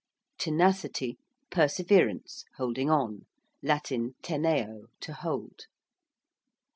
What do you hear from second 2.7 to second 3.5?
on.